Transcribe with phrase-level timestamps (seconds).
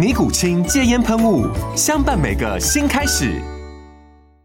[0.00, 1.46] 尼古清戒烟喷雾，
[1.76, 3.38] 相伴每个新开始。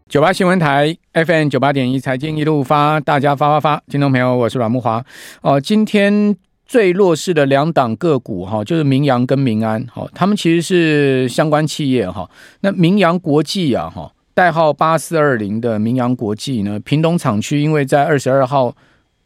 [0.06, 3.82] 九八新闻台 FM 九八点一，财经一路发，大家发发发。
[3.88, 5.02] 听众朋友，我是阮慕华。
[5.40, 6.36] 哦，今天
[6.66, 9.82] 最弱势的两档个股哈，就是明扬跟明安。
[9.86, 12.30] 哈，他们其实是相关企业哈。
[12.60, 18.76] 那明扬国际啊，哈，代号八四二零的明扬国际呢，屏东厂区因为在二十二号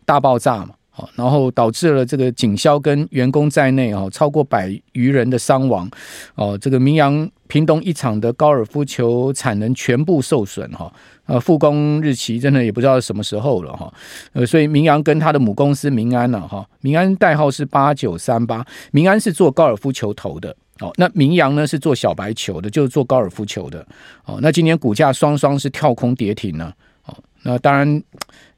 [0.04, 0.74] 大爆炸嘛。
[1.14, 5.88] 然后导致了这个警消跟员工在内啊，超过百余人的伤亡。
[6.34, 10.92] 哦，这个明扬屏东一厂的高尔夫球产能全部受损哈。
[11.26, 13.92] 呃，复工日期真的也不知道什么时候了哈。
[14.32, 20.54] 呃，所以明扬跟他的母公司明安呢，哈，明安代号是八九三八，明安是做高尔夫球头的。
[20.80, 23.86] 哦，那明扬呢是做小白球的，就是做高尔夫球的。
[24.24, 26.72] 哦，那今年股价双双是跳空跌停呢。
[27.04, 28.02] 哦，那当然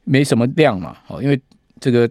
[0.03, 0.95] 没什么量嘛。
[1.07, 1.39] 哦，因为
[1.79, 2.09] 这个。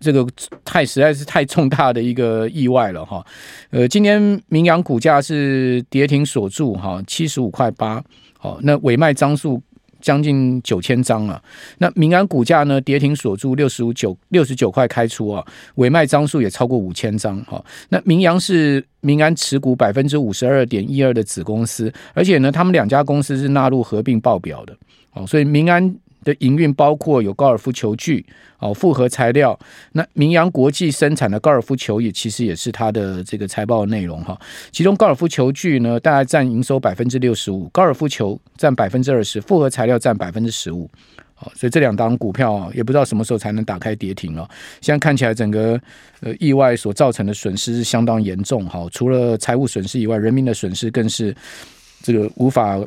[0.00, 0.26] 这个
[0.64, 3.22] 太实在是太重大的一个意外了哈，
[3.68, 8.02] 呃，今天明扬股价是跌停锁住哈，七十五块八，
[8.38, 9.60] 好，那委卖张数
[10.00, 11.42] 将近九千张了，
[11.76, 24.74] 那明安股价呢跌停锁住六十五九六十九块开出啊，委卖张数也超过五千张哈，那明扬是明安持股百分之五十二点一二的子公司，而且呢，他们两家公司是纳入合并报表的，
[25.12, 25.94] 哦，所以明安。
[26.24, 28.24] 的营运包括有高尔夫球具
[28.58, 29.58] 哦，复合材料。
[29.92, 34.38] 那明扬国际生产的高尔夫球也其实也是它的这个财报内容哈。
[34.70, 40.90] 其中高尔夫球具呢，大概占营收百分之六十五，高尔夫球占百分之二十，复合材料占百分之十五。
[41.34, 44.46] 好，所以这两档股票，也不知道什么时候才能打开跌停了。
[44.82, 45.80] 现在看起来，整个
[46.20, 48.86] 呃意外所造成的损失是相当严重哈。
[48.92, 51.34] 除了财务损失以外，人民的损失更是
[52.02, 52.78] 这个无法。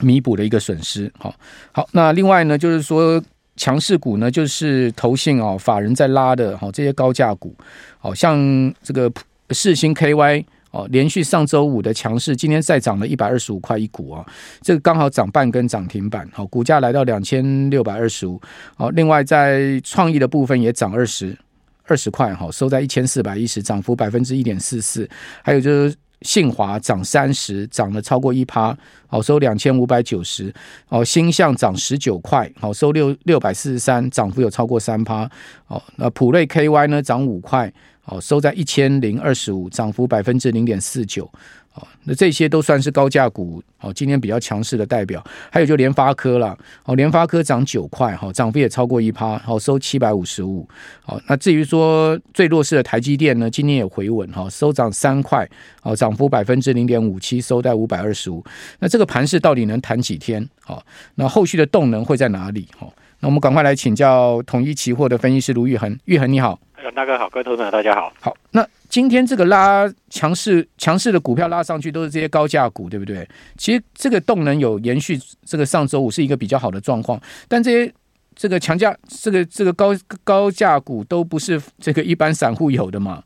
[0.00, 1.34] 弥补的一个损失，好，
[1.72, 3.22] 好，那另外呢，就是说
[3.56, 7.54] 强势股呢，就是投信哦，法人在拉的，好，这些高价股，
[7.98, 8.38] 好像
[8.82, 9.12] 这个
[9.50, 14.26] 世星 KY 哦，连续上周五的强势，今天再涨了一百二十五块一股啊，
[14.62, 18.40] 这个刚好涨半根涨停板，好，股价来到两千六百二十五，
[18.76, 21.36] 好，另外在创意的部分也涨二十
[21.84, 25.08] 二十块，好，收在一千四百一十，涨幅百分之一点四四，
[25.42, 25.94] 还有就是。
[26.22, 28.76] 信华涨三十，涨了超过一趴，
[29.06, 30.52] 好收两千五百九十。
[30.88, 35.30] 哦，新象涨十九块，好收六六百四十三，涨幅有超过三趴。
[35.68, 37.72] 哦，那普瑞 KY 呢涨五块，
[38.02, 41.30] 好收在一千零二十五，涨幅百分之零点四九。
[41.74, 50.68] 哦，那这些都算是高价股，哦，今天比较强势的代表，还有就联发科了，哦，联发科涨九块，哈，涨幅也超过一趴，好收七百五十五，
[51.02, 55.48] 好，那至于说最弱势的台积电呢，今天也回稳，哈，收涨三块，
[55.80, 58.44] 好，涨幅百分之零点五七，收在五百二十五，
[58.80, 60.44] 那这个盘势到底能弹几天？
[60.64, 60.82] 好，
[61.14, 62.66] 那后续的动能会在哪里？
[62.76, 66.58] 好，那我们赶快来请教统一期货的分析师卢玉恒，玉恒你好。
[66.96, 68.12] 大哥好，各位投资者大家好。
[68.18, 73.26] 好，那今天这个拉强势强势的股票拉上去，都是这些高价股，对不对？
[73.56, 77.94] 其实这个动能有延续，这个上周五是一个比较好的状况，但这些
[78.34, 83.22] 这个强价、这个这个高高价股都不是这个一般散户有的嘛。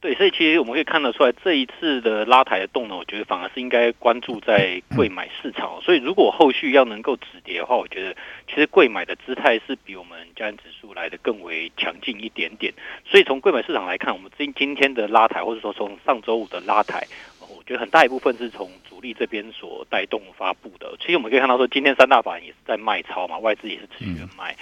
[0.00, 5.78] 对，所以其实我们可以看得出来，这一次的拉抬的动能，我觉得反而是应该关注在贵买市场。
[5.82, 8.16] 所以如果后续要能够止跌的话，我觉得
[8.48, 12.72] 其实贵买的姿态是比我们加权指数来的更为强劲一点点。
[13.04, 17.06] 所以从贵买市场来看，我们今今天的拉抬，或者说从上周五的拉抬，
[17.40, 20.96] 我觉得很大一部分是从主力这边所带动发布的。
[20.98, 24.56] 其实我们可以看到说，今天三大法人也是在卖超嘛，外资也是持续的卖。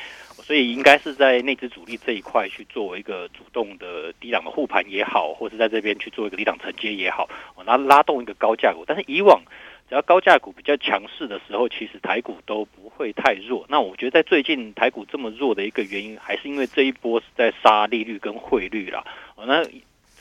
[0.48, 8.82] 所以应该是在内资主力这一块去做一个主动的低档的护盘也好，或是在这边去做一个低档承接也好，我拉动一个高价股。
[8.86, 9.42] 但是以往
[9.90, 13.66] 只要高价股比较强势的时候，其实台股都不会太弱。
[13.68, 19.04] 那我觉得在最近台股这么弱的一个原因，还是因为这一波是在杀利率跟汇率啦。
[19.36, 19.62] 那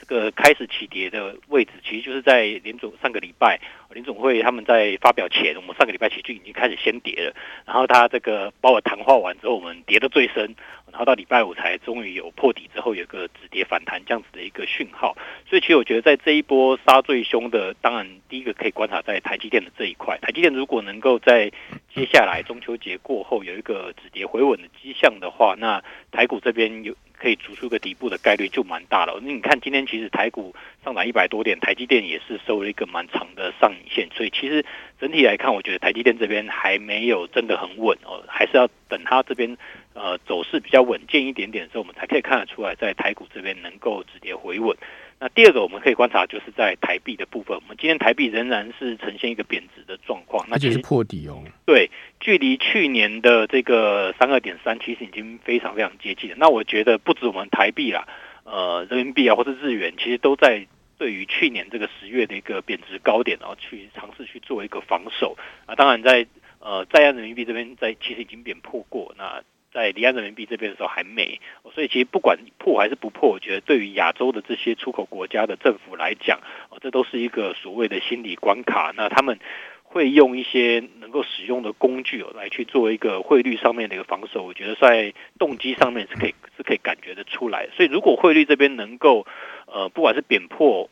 [0.08, 3.60] 个开始起跌的位置，其实就是在联总上个礼拜
[3.92, 7.36] 联总会他们在发表前，我们上个礼拜起就已经开始先跌了。
[7.66, 10.56] 然后他这个把我谈话完之后，我们跌得最深，
[10.92, 15.16] 然后到礼拜五才终于有破底之后有个止跌反弹这样子的一个讯号。
[15.50, 20.18] 所以其实我觉得在这一波杀最凶的，当然第一个可以观察在台积电的这一块。
[20.22, 21.52] 台积电如果能够在
[21.94, 26.96] 接下来中秋节过后有一个止跌回稳的迹象的话，那台股这边有。
[27.20, 29.20] 可以逐出个底部的概率就蛮大了。
[29.22, 34.66] 那你看今天其实台股上涨一百多点，台积电也是收了一个蛮长的上影线，所以其实
[35.00, 39.58] 整体来看，我觉得台积电这边还没有真的很稳哦，还是要等它这边
[39.94, 44.78] 呃走势比较稳健一点点的时候，我们才可以看得出来在台股这边能够直接回稳。
[45.20, 51.44] 那第二个我们可以观察，就是在台币的部分，我们今天台币仍然是呈现一个贬值的状况，那就是破底哦。
[51.66, 56.36] 对，距离去年的这个三二点三，其实已经非常非常接近了。
[56.38, 58.08] 那我觉得不止我们台币啦，
[58.44, 60.68] 呃，人民币啊，或是日元，其实都在
[61.00, 65.36] 对于去年这个十月的一个贬值高点，然后去尝试去做一个防守
[65.66, 65.74] 啊。
[65.74, 66.28] 当然在
[66.60, 69.42] 呃在岸人民币这边，在其实已经贬破过那。
[69.78, 71.40] 在离岸人民币这边的时候还没，
[71.72, 76.40] 所以其实不管破还是不破，我觉得对于亚洲的这些出口国家的政府来讲，
[76.72, 78.92] 哦，这都是一个所谓的心理关卡。
[78.98, 79.38] 那他们
[79.84, 84.42] 会用一些能够使用的工具，来去做一个汇率上面的一个防守。
[84.42, 87.68] 我觉得在动机上面是可以是可以感觉得出来。
[87.76, 89.28] 所以如果汇率这边能够，
[89.68, 90.90] 呃，不管是贬破。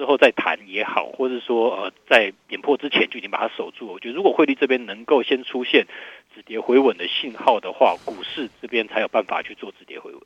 [0.00, 3.86] 之后再谈也好，或者说呃，在贬破之前就已经把它守住。
[3.86, 5.86] 我觉得如果汇率这边能够先出现
[6.34, 10.20] 止跌回稳的信号的话，股市这边才有办法去做止跌回稳。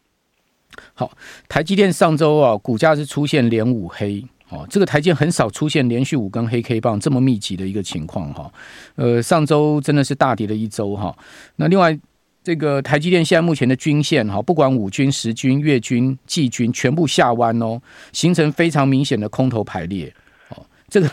[0.95, 1.11] 好，
[1.49, 8.49] 台积电上周啊，股价是出现连五黑哦，这个台积电很少出现连续五根黑 K 棒这么密集的一个情况哈。
[8.95, 11.13] 呃，上周真的是大跌了一周哈。
[11.57, 11.99] 那另外。
[12.45, 17.81] 这个台积电现在目前的均线哈，不管五均、十均、月均、季均，全部下弯哦，
[18.13, 20.13] 形成非常明显的空头排列。
[20.51, 21.09] 哦，这个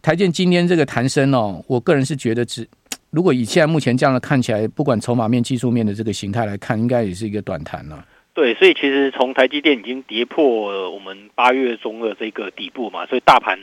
[0.00, 2.64] 台积电今天这个弹升哦，我个人是觉得只，
[3.10, 8.06] 如果以现在目前这样的看起来，不管筹码面、技术面的这个形态来看，应该也是一个短弹了。
[8.32, 13.58] 对，所以其实从台积电已经跌破我们八月中的这个底部嘛，所以大盘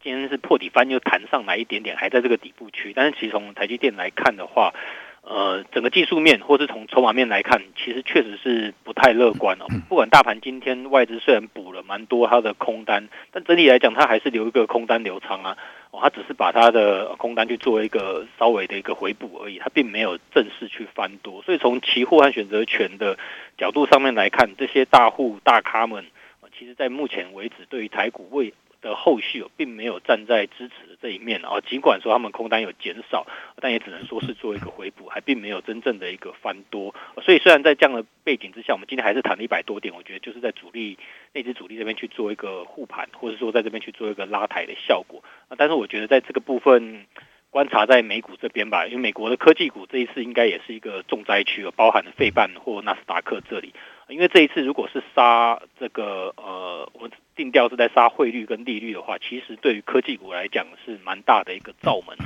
[0.00, 2.92] 今天是破底翻又弹上来一点点，还在这个底部区。
[2.94, 4.72] 但是其实从台积电来看的话，
[5.30, 9.66] 呃，整个技术面或是从筹码面来看，其实确实是不太乐观哦。
[9.86, 15.58] 不管大盘今天外资虽然补了蛮多它的空单，但整体来讲，它还是留一个空单留仓啊。
[15.90, 21.42] 哦，它只是把它的空单去做一个稍微的一个回补而已，它并没有正式去翻多。
[21.42, 23.18] 所以从期货和选择权的
[23.58, 26.06] 角度上面来看，这些大户大咖们，
[26.58, 33.26] 其实在目前为止对于台股未的后续并没有站在支持的这一面啊，尽管说他们空单有减少，
[33.60, 36.94] 但也只能说是做一个回补，还并没有真正的一个翻多。
[37.22, 40.98] 所以虽然在这样的背景之下，我们今天还是弹了一百多点，我觉得就是在主力
[41.32, 45.22] 那支主力这边去做一个护盘，或者说在这边去做一个拉抬的效果。
[45.56, 47.06] 但是我觉得在这个部分
[47.50, 53.72] 观察在美股这边吧，因为美国的科技股这一次应该也是一个重灾区，包含了费半或纳斯达克这里。
[54.08, 62.16] 因为这一次如果是杀这个呃，我们定调是在杀汇率跟利率的话，其实对于科技股来讲是蛮大的一个罩门。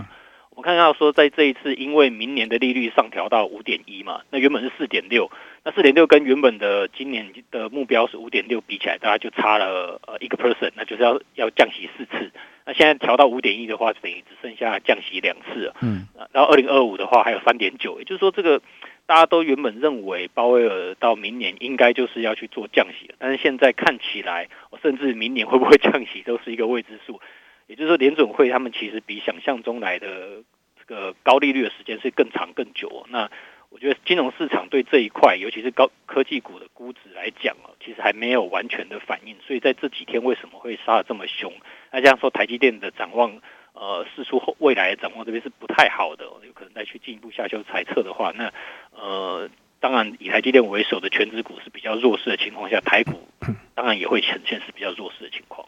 [0.54, 5.30] 我们看到说，在这一次因为明年的利率上调到五点一嘛，那原本是四点六，
[5.64, 12.30] 那四点六跟原本的今年的目标是五点六比起来，大概就差了呃一个 percent，那就是要要降息四次。
[12.64, 15.76] 那现在调到五点一的话，等于只剩下降息两次了。
[15.80, 18.60] 嗯，然后二零二五的话还有三点九，也就是说这个。
[19.04, 24.48] 大家都原本认为鲍威尔到明年应该就是要去做降息，但是现在看起来，
[24.80, 27.20] 甚至明年会不会降息都是一个未知数。
[27.66, 30.44] 也就是说，联准会他们其实比想象中来的这
[30.92, 33.06] 个高利率的时间是更长更久。
[33.08, 33.30] 那
[33.70, 39.34] 我觉得金融市场对这一块，尤其是高科技股的估值来讲其实还没有完全的反应。
[39.46, 41.52] 所以在这几天为什么会杀得这么凶？
[41.90, 43.40] 那这样说，台积电的展望。
[43.74, 48.52] 呃，释出后未来的展望这边是不太好的，有可能再去进一步下修猜测的话，那
[48.90, 49.48] 呃，
[49.80, 53.26] 当然以台积电为首的权值股是比较弱势的情况下，台股
[53.74, 55.66] 当然也会呈现是比较弱势的情况。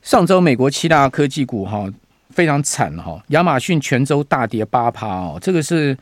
[0.00, 1.92] 上周美国七大科技股哈
[2.38, 5.96] 非常惨哈，亚马逊全州大跌八趴哦，这个是。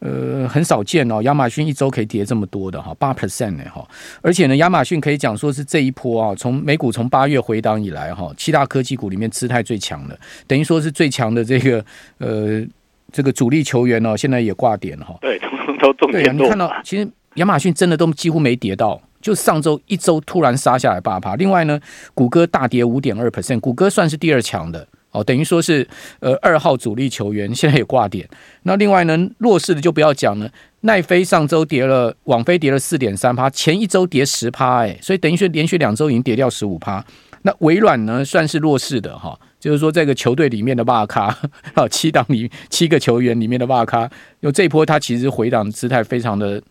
[0.00, 3.84] 呃，很少见哦，亚马逊一周可以跌这么多的哈，八 percent 呢哈，
[4.22, 10.16] 而且呢，亚马逊可以讲说是这一波啊，从美股从八月回档以来哈，七大科技股里面姿态最强的，
[10.46, 11.84] 等于说是最强的这个
[12.18, 12.64] 呃
[13.10, 15.18] 这个主力球员哦，现在也挂点哈。
[15.20, 15.36] 对，
[15.80, 21.34] 都都对啊，你看到其实亚马逊真的都几乎没跌到，就上周一周突然杀下来八趴。
[21.34, 21.80] 另外呢，
[22.14, 24.86] 谷歌大跌五点二 percent，谷歌算是第二强的。
[25.10, 25.86] 哦，等于说是
[26.20, 28.28] 呃二号主力球员现在也挂点。
[28.64, 30.50] 那另外呢，弱势的就不要讲了。
[30.82, 37.04] 奈飞上周跌了，网飞跌了四点三趴，前一周跌十趴，哎，所以等于说连续两周已经跌掉十五趴。
[37.42, 41.36] 那微软呢，算是弱势的哈，就是说这个球队里面的大咖，
[41.74, 44.02] 啊，七档里七个球员里面的大咖，
[44.40, 46.62] 因为这一波它其实回档姿态非常的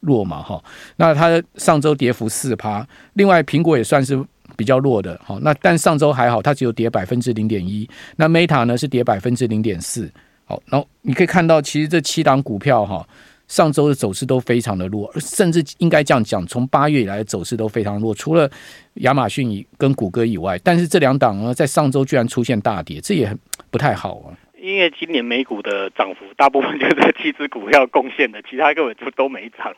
[0.00, 0.60] 弱嘛，哈。
[0.96, 4.16] 那它上周跌幅四趴，另外苹果也算是
[4.56, 5.38] 比较弱的，哈。
[5.42, 7.88] 那但上周还好，它只有跌百分之零点一。
[8.16, 10.10] 那 Meta 呢是跌百分之零点四，
[10.44, 13.06] 好，然后你可以看到，其实这七档股票哈。
[13.48, 18.14] 上周的走势都非常的弱，甚至应该这样讲，从八月以来的走势都非常弱。
[18.14, 18.50] 除了
[18.94, 23.38] 亚马逊跟谷歌以外，但是这两档呢，在上周居然出现大跌，这也很
[23.70, 24.32] 不太好啊。
[24.62, 29.74] 因为今年美股的涨幅大部分就是这七只股票贡献的，其他根本就都没涨。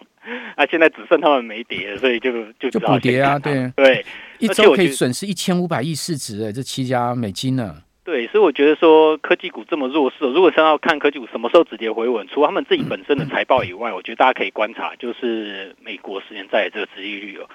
[0.56, 4.04] 啊现在只剩他们没跌，所以就就就补跌啊，对对，
[4.38, 7.76] 一周可以损失一千五百亿市值哎，这七家美金呢。
[8.04, 17.48] 对，所以我觉得说科技股这么弱势，如果是要看科技股什么时候止跌回稳，除了他们自己本身的财报以外，我觉得大家可以观察，就是美国十年债这个殖利率哦，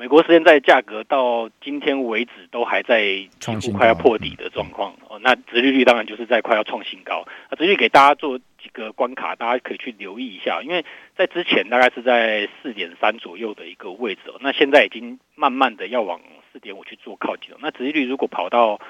[0.00, 3.02] 美国时间债价格到今天为止都还在
[3.38, 7.22] 几乎快要破底的状况哦，那殖利率当然就是在快要创新高。
[7.50, 16.18] 那殖利率给大家做几个关卡，大家可以去留意一下，因为在之前大概是在四点三左右的一个位置哦，那现在已经慢慢的要往
[16.50, 17.58] 四点五去做靠近了。
[17.60, 18.80] 那殖利率如果跑到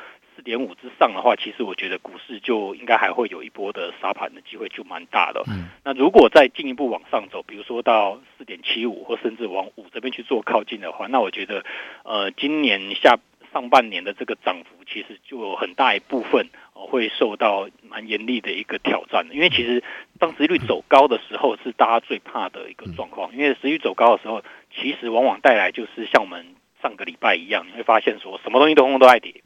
[0.40, 5.42] 四点五之上的话，其实我觉得股市就应该还会有一波的杀盘的机会，就蛮大的。
[5.49, 11.62] 嗯，那如果再进一步往上走，比如说到四点七五，或甚至往五这边去做靠近的话，那我觉得，
[12.04, 13.18] 呃，今年下
[13.52, 19.35] 上半年的这个涨幅，其实就有很大一部分会受到蛮严厉的一个挑战的。
[19.35, 19.85] 因为其实
[20.18, 23.30] 当殖利率走高的时候，是大家最怕的一个状况。
[23.35, 24.42] 因为殖利率走高的时候，
[24.75, 29.42] 其实往往带来就是像我们上个礼拜一样，你会发现说什么东西都通通都在跌。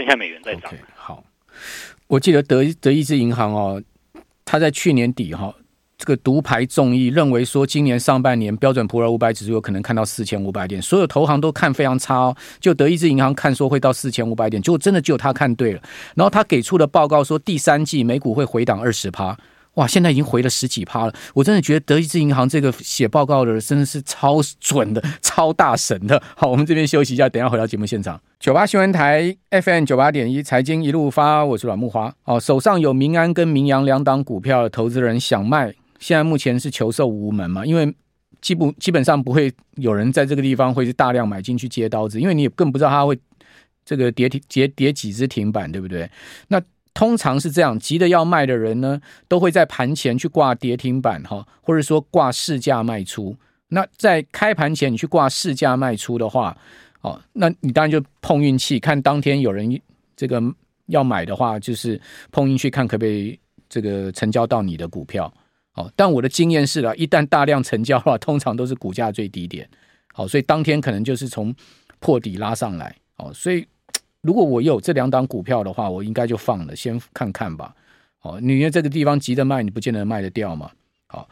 [0.00, 0.72] 剩下美元在涨。
[0.96, 1.22] 好，
[2.06, 3.82] 我记得德德意志银行哦，
[4.46, 5.54] 他在去年底哈、哦，
[5.98, 15.82] 这个独排众议，认为说今年上半年标准普尔五百指数有可能看到四千五百点，所有投行都看非常差哦，就德意志银行看说会到四千五百点，结果真的就他看对了。
[16.14, 19.36] 然后他给出的报告说，第三季美股会回档二十趴。
[19.74, 26.20] 哇，现在已经回了十几趴了，我真的觉得德意志银行这个写报告的人真的是超准的、 超大神的。
[26.36, 28.20] 好，我们这边休息一下，等下回到节目现场。
[28.40, 32.12] 九八新闻台 FM 九八点一财经一路发，我是阮木花。
[32.24, 37.64] 哦，手上有民安跟民阳两档股票的投资人想卖，现在目前是求售无门嘛？
[37.64, 37.94] 因为
[38.40, 43.16] 基本基本上不会有人在这个地方会是大量买进去接刀子，因为你也更不知道它会
[43.84, 46.10] 这个跌停跌跌几只停板，对不对？
[46.48, 46.60] 那。
[46.92, 53.36] 通常是这样，急着要卖的人呢，都会在盘前去挂跌停板哈，或者说挂市价卖出。
[53.68, 56.56] 那在开盘前你去挂市价卖出的话，
[57.02, 59.80] 哦，那你当然就碰运气，看当天有人
[60.16, 60.42] 这个
[60.86, 61.98] 要买的话，就是
[62.32, 65.32] 碰运气看可不可以这个成交到你的股票。
[65.74, 69.68] 哦，但我的经验是了，一旦大量成交的话，通常都是股价最低点。
[70.12, 71.54] 好，所以当天可能就是从
[72.00, 72.94] 破底拉上来。
[73.16, 73.64] 哦，所以。
[74.22, 77.74] 如果我有这两档股票的话，我应该就放了，先看看吧。
[78.22, 80.70] 哦，你因为这个地方急着卖，你不见得卖得掉嘛。
[81.06, 81.28] 好，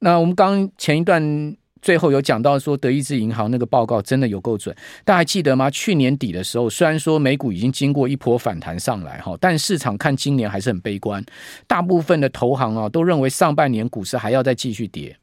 [0.00, 5.70] 那我们刚前一段最后有讲到说，德意志银行那个报告真的有够准，大家还记得吗？
[5.70, 11.24] 去年底的时候，虽然说美股已经经过一波反弹上来哈，但市场看今年还是很悲观，
[11.68, 15.16] 大部分的投行啊都认为上半年股市还要再继续跌。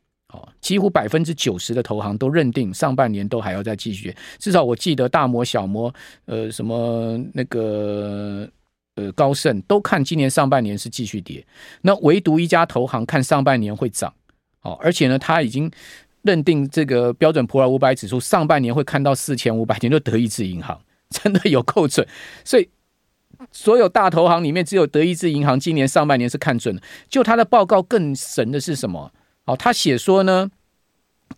[0.62, 5.94] 几乎百分之九十的投行都认定上半年都还要再继续，至少我记得大摩、小摩，
[6.26, 8.48] 呃，什么那个
[8.96, 11.46] 呃高盛都看今年上半年是继续跌，
[11.82, 14.14] 那唯独一家投行看上半年会涨，
[14.62, 15.72] 哦，而且呢，他已经
[16.24, 22.06] 认定这个标准普尔五百指数上半年会看到四千五百点，就德意志银行真的有够准，
[22.44, 22.70] 所以
[23.54, 29.12] 所有大投行里面只有德意志银行今年上半年是看准的，就他的报告更神的是什么？
[29.50, 30.48] 哦，他写说呢，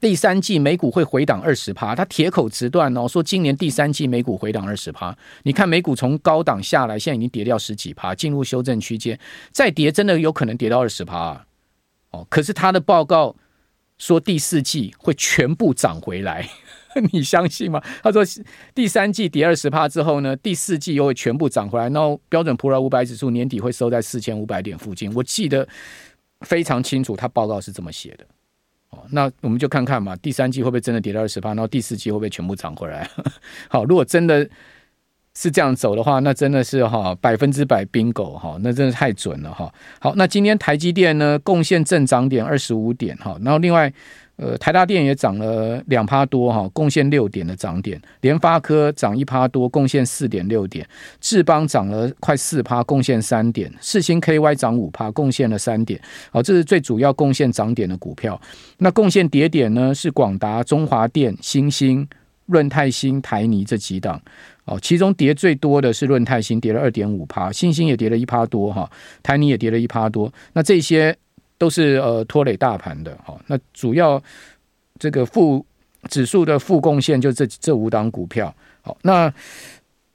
[0.01, 5.15] 第三季美股会回档二十趴，他铁口直断哦，说今年第三季美股回档二十趴。
[5.43, 9.17] 你看美股从高档下来，现在已经跌掉十几趴，进入修正区间，
[9.53, 11.45] 再跌真的有可能跌到二十趴啊。
[12.09, 13.33] 哦，可是他的报告
[13.97, 16.49] 说第四季会全部涨回来，
[17.13, 17.81] 你相信吗？
[18.03, 18.25] 他说
[18.75, 25.09] 第三季跌二十趴之后呢，第四季又会全部涨回来，然后标准普尔五百指数年底会收在四千五百点附近。
[25.15, 25.65] 我记得。
[26.41, 28.25] 非常清楚，他报告是这么写的，
[28.89, 33.09] 哦，那我们就看看嘛，第三季会不会真的跌到二十趴，然后第四季会不会全部涨回来？
[33.69, 34.47] 好，如果真的
[35.33, 39.73] 是这样走的话，那真的是哈百分之百 bingo 哈，那真的太准了哈。
[39.99, 43.91] 好，那今天台积电呢贡献正涨点二十五点哈，然后另外
[44.41, 48.01] 呃，台达电也涨了两趴多哈，贡献六点的涨点。
[48.21, 50.83] 联发科涨一趴多，贡献四点六点。
[51.19, 53.71] 智邦涨了快四趴，贡献三点。
[53.79, 56.01] 四星 KY 涨五趴，贡献了三点。
[56.31, 58.41] 好，这是最主要贡献涨点的股票。
[58.79, 59.93] 那贡献跌点呢？
[59.93, 62.07] 是广达、中华电、新兴、
[62.47, 64.19] 润泰新、台泥这几档。
[64.65, 68.89] 哦，其中跌最多的是润泰新，跌了二点五趴，欣兴也跌了一趴多哈，
[69.21, 70.33] 台泥也跌了一趴多。
[70.53, 71.15] 那这些。
[71.61, 74.19] 都是呃拖累大盘的，好，那主要
[74.97, 75.63] 这个负
[76.09, 78.51] 指数的负贡献就这这五档股票，
[78.81, 79.31] 好，那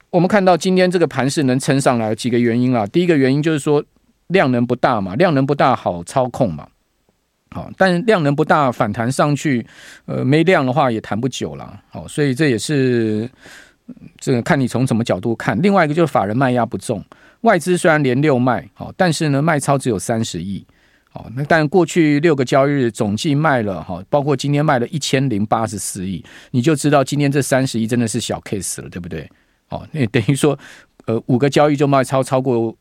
[0.09, 3.81] 我们看到今天这个盘势能撑上来，几个原因啊，第一个原因就是说
[4.27, 6.67] 量能不大嘛，量能不大好操控嘛，
[7.51, 9.65] 好，但量能不大反弹上去，
[10.05, 13.29] 呃，没量的话也弹不久了，好，所以这也是
[14.19, 15.57] 这个看你从什么角度看。
[15.61, 17.01] 另外一个就是法人卖压不重，
[17.41, 20.65] 外资虽然连六卖，好，但是呢卖超只有三十亿。
[21.13, 29.27] 哦那但过去六个交易日总计卖了哈，包括今天卖了一千零八十四亿，你就知道今天这三十亿真的是小 case 了，对不对？
[29.69, 30.57] 哦，那等于说，
[31.05, 32.75] 呃，五个交易就卖超超过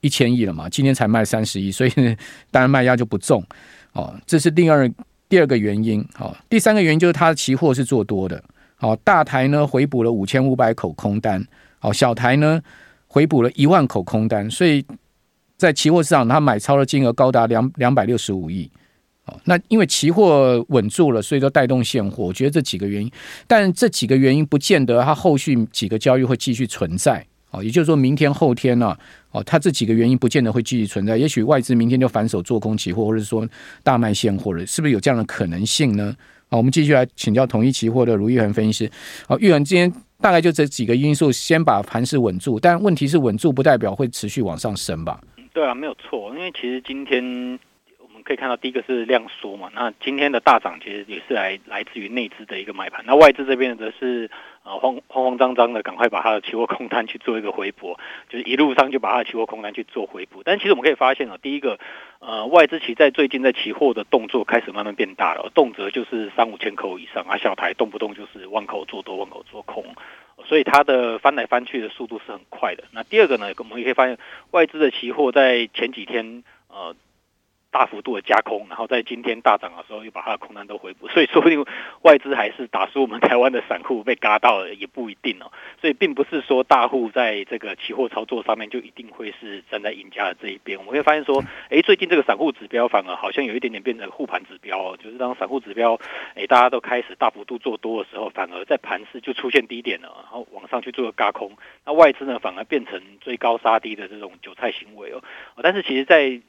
[0.00, 1.90] 一千亿了嘛，今天才卖三十亿，所以
[2.50, 3.44] 当然卖压就不重。
[3.92, 4.90] 哦，这是第二
[5.28, 6.00] 第二个原因。
[6.18, 8.42] 哦，第三个原因就是它的期货是做多的。
[8.80, 11.44] 哦，大台呢回补了五千五百口空单，
[11.80, 12.60] 哦，小台呢
[13.06, 14.82] 回补了一万口空单，所以。
[15.62, 18.68] 在期货市场，他买超的金额高达两两百六十五亿，
[19.26, 22.24] 哦，那因为期货稳住了，所以说带动现货。
[22.24, 23.08] 我觉得这几个原因，
[23.46, 28.96] 但这几个原因不见得它后续几个交易会继续存在，哦，也就是说明天后天呢，
[29.30, 31.16] 哦，它这几个原因不见得会继续存在。
[31.16, 33.48] 也许外资明天就反手做空期货，或者说
[33.84, 36.12] 大卖现货了，是不是有这样的可能性呢？
[36.50, 38.90] 好，我们继续来请教统一期货的卢昱衡分析师。
[39.28, 39.90] 好，玉恒今天
[40.20, 45.20] 大概就这几个因素，先把盘势稳住，但问题是稳住不代表会持续往上升吧？
[45.52, 47.58] 对啊，没有错，因为其实今天
[48.22, 54.30] 可以看到，第一个是量缩嘛，那今天的大涨其实也是来来自于内资的一个买盘，那外资这边则是
[54.64, 57.96] 呃慌慌慌张张的，赶快把它的期货空单去做一个回补，
[58.28, 60.42] 就是一路上就把它的期货空单去做回补。
[60.44, 61.78] 但其实我们可以发现啊，第一个
[62.20, 69.84] 呃外资其在最近在期货的动作开始慢慢变大了，动辄就是三五千口以上啊，小台动不动就是万口做多，万口做空。
[70.44, 72.82] 所以它的翻来翻去的速度是很快的。
[72.90, 74.18] 那第二个呢，我们也可以发现，
[74.50, 76.96] 外资的期货在前几天呃
[77.72, 81.08] 大幅度的加空，然后在今天大涨的时候又把它的空单都回补。
[81.08, 81.64] 所以说不定
[82.02, 85.50] 外资还是打输我们台湾的散户被嘎到了，也不一定哦。
[85.80, 90.78] 所以并不是说大户在这个期货操作上面就一定会是站在赢家的这一边。
[90.78, 95.98] 我们会发现说，哎，最近这个散户指标反而好像有一点点变成护盘指标哦，就是当散户指标
[96.34, 101.50] 哎大家都开始大幅度做多的时候，反而在盘势就出现低点了，然后往上去做个嘎空。
[101.86, 105.22] 那外资呢，反而变成追高杀低的这种韭菜行为哦。
[105.62, 106.40] 但是其实，在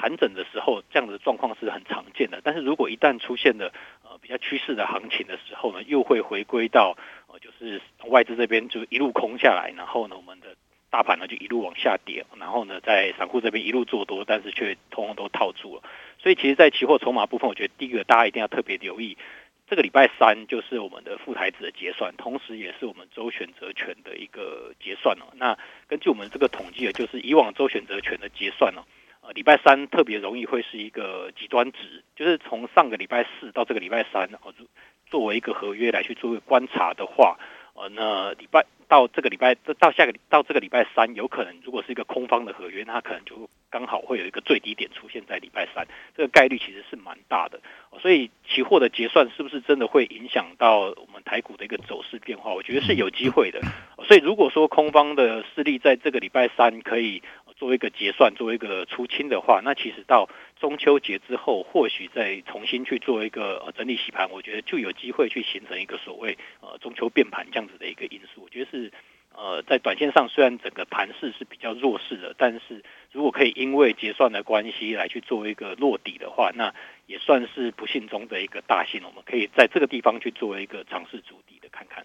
[0.00, 2.40] 盘整的时候，这样的状况是很常见的。
[2.42, 3.70] 但是如果一旦出现了
[4.02, 6.96] 呃比较趋势的行情的时候呢，又会回归到
[7.28, 10.56] 呃就是外资这边就一路空下来，然后呢我们的
[10.88, 15.82] 大盘呢就一路往下跌，然后呢在散户这边一路做多，但是却通通都套住了。
[16.18, 19.16] 所以其实，在期货筹码部分，我觉得第一个大家一定要特别留意，
[19.68, 25.32] 这个礼拜三就是我们的富台指的结算，同时也是我们周选择权的一个结算了。
[25.36, 25.56] 那
[25.88, 28.82] 根据我们这个统计的，就是以往周选择权的结算哦。
[29.22, 34.52] 呃，礼拜三特别容易会是一个极端值，就是从上个礼拜四到这个礼拜三，哦，
[35.06, 37.38] 作为一个合约来去做观察的话，
[37.74, 47.60] 呃，那礼拜到这个礼拜到下个到这个礼拜三，有可能如果是一个空方的合约，它可能就刚好会有一个最低点出现在礼拜三，这个概率其实是蛮大的。
[48.02, 52.52] 所以期货的结算是不是真的会影响到我们台股的一个走势变化？
[52.52, 53.60] 我觉得是有机会的。
[54.08, 57.22] 所以如果说空方的势力在这个礼拜三可以。
[57.60, 68.44] 做一个结算，做一个出清的话，那其实到中秋节之后，或许再重新去做一个整理洗盘，我觉得就有机会去形成一个所谓呃中秋变盘这样子的一个因素。
[68.44, 68.79] 我觉得是
[69.34, 76.72] 呃在短线上，虽然整个盘势是比较弱势的，但是如果可以因为结算的关系来去做一个落底的话，那
[77.06, 79.00] 也算是不幸中的一个大幸。
[79.04, 82.04] 我们可以在这个地方去做一个尝试筑底的看看。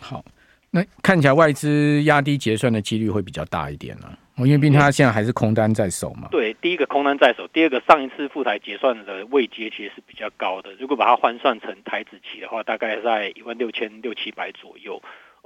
[0.00, 0.24] 好，
[0.70, 4.18] 那看起来外资压低结算的几率会比较大一点呢、啊。
[4.44, 6.28] 因为毕竟他现在还是空单在手嘛。
[6.30, 10.72] 对，第一个空单在手，第二个上一次赴台结算的位阶其实是比较高的。
[10.78, 15.02] 如果把它换算成台子期的话，大概在一万六千六七百左右。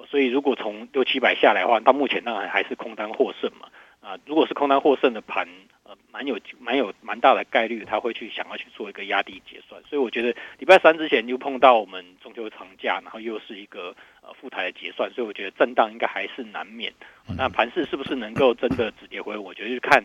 [0.08, 3.68] 所以如果从六七百下来的话，到目前当然还是空单获胜嘛。
[4.00, 5.46] 啊，如果是空单获胜的盘，
[5.84, 9.80] 呃，蛮有蛮有蛮大的概率他会去想要去做一个压低结算。
[9.88, 13.94] 所以我觉得礼拜三之前又碰到我们中秋长假，然后又是一个。
[14.24, 16.92] 呃，复台的结算，所以我觉得震荡应该还是难免。
[17.36, 19.36] 那盘势是不是能够真的止跌回？
[19.36, 20.04] 我觉得就看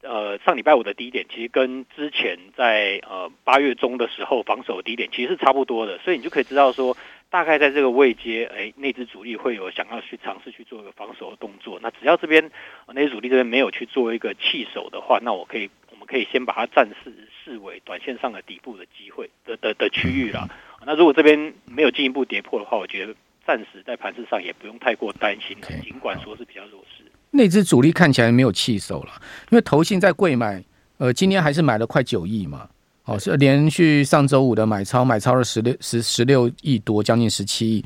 [0.00, 6.96] 呃上礼拜五的低点，其实跟之前在呃八月中的时候防守低点其实是差不多的，所以你就可以知道说，
[7.30, 11.78] 大概在这个位阶，哎，内资主力会有想要去尝试去做一个防守的动作。
[11.82, 12.50] 那只要这边
[12.94, 20.48] 内资主力这边没有去做一个弃守的话，那我可以我们可以先把它暂时视为短线上的底部的机会的的的区域了。
[20.86, 23.14] 那如果这边没有进一步跌破的话，我觉得
[23.46, 27.04] 暂时在盘势上也不用太过担心，尽管说是比较弱势。
[27.30, 29.12] 内资主力看起来没有弃守了，
[29.50, 30.64] 因为投信在贵买，
[30.96, 32.66] 呃，今天还是买了快九亿嘛。
[33.08, 37.82] 哦，是连续上周五的买超，买超了十六十十六亿多，将近十七亿。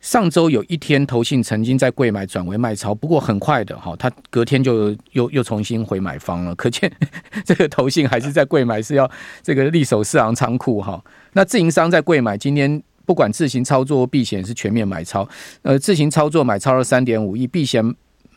[0.00, 6.52] 上周有一天，投信曾经在柜买转为卖超，不过很快的哈，他隔天就又又重新回买方了。
[6.56, 6.90] 可见
[7.46, 9.08] 这个投信还是在柜买，是要
[9.44, 11.00] 这个力守四行仓库哈。
[11.34, 15.26] 那自营商在柜买，今天不管自行操作避险是全面买超，
[15.62, 17.94] 呃，自行操作买超了三点五亿，避险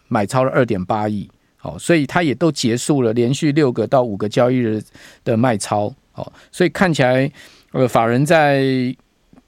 [0.07, 1.27] 买超了二点八亿。
[1.55, 4.79] 好，所以他也都结束了连续六个到五个交易日
[5.23, 5.91] 的卖超。
[6.17, 7.31] 哦，所以看起来，
[7.71, 8.61] 呃，法人在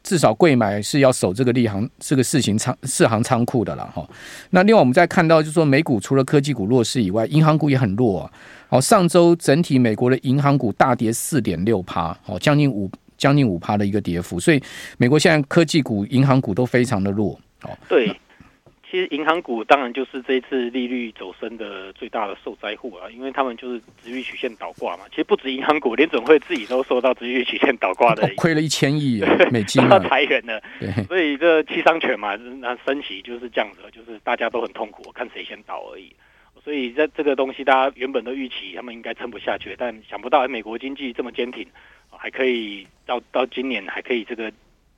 [0.01, 4.08] 至少柜买是要守这个利行这个四行仓四行仓库的了哈。
[4.51, 8.32] 那另外我们再看到，就是说美股除了科技股弱势以外，银行股也很弱啊。
[8.69, 14.39] 好，上周整体美国的银行股大跌四点六趴，哦，将近五将近五趴的一个跌幅。
[14.39, 14.62] 所以
[14.97, 17.38] 美国现在科技股、银行股都非常的弱。
[17.63, 18.15] 哦，对。
[18.89, 25.04] 其实银行股当然就是这一次利率走升的最大的受灾户啊，因为他们就是殖利率曲线倒挂嘛。
[25.12, 29.21] 其实不止银行股，联准会自己都受到殖利率曲线倒挂的，亏了一千亿
[29.52, 30.60] 美金啊，裁员了。
[31.08, 36.12] 所以这七伤拳嘛，那升息就是这样子，就是大家都很痛苦，看谁先倒而已。
[36.63, 41.67] 所以在这个东西，大家原本都预期他们应该撑不下去，但想不到美国经济这么坚挺，
[42.10, 44.52] 还可以到到今年还可以这个。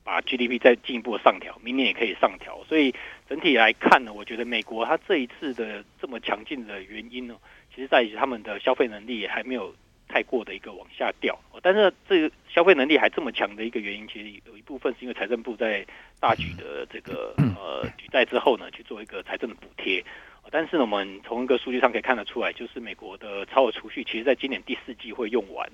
[0.04, 2.94] 把 GDP 再进一步的上调，明年也可以上调，所以
[3.28, 7.36] 整体来看呢，我觉得美国它这一次的这么强劲的原因呢，
[7.74, 9.74] 其实在于他们的消费能力也还没有
[10.08, 11.38] 太过的一个往下掉。
[11.62, 15.86] 但是这个消费能力还这么强的一个原因，其实有一部分是因为财政部在
[16.18, 20.04] 大举的这个 呃举债之后呢，去做一个财政的补贴。
[20.50, 25.70] 但是呢，我们从一个数据上可以看得出来，就是美国的超额储蓄，其实在今年第四季会用完。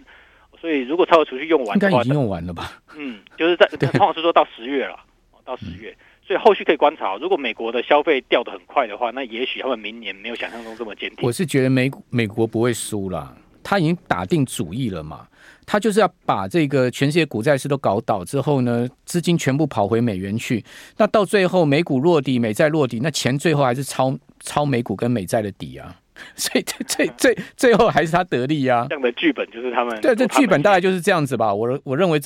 [0.60, 2.72] 所以，如果超额储蓄用完的话，应该已经用完了吧？
[2.96, 4.96] 嗯，就是在 通常是说到十月了，
[5.44, 7.16] 到十月，所以后续可以观察。
[7.16, 11.18] 如果美国的消费掉的很快的话，那也许他们明年没有想象中这么坚定。
[11.22, 15.28] 我是觉得美美国不会输了，他已经打定主意了嘛。
[15.64, 20.64] 他就是要把这个全世界股债市都搞倒之后呢，资金全部跑回美元去。
[20.96, 25.94] 那到最后美股落地，美债落地，那钱最后还是抄抄美股跟美债的底啊。
[26.36, 29.98] 所以最最最最后还是他得利呀，这样的剧本就是他们。
[30.00, 31.54] 对，这剧本大概就是这样子吧。
[31.54, 32.16] 我我认为。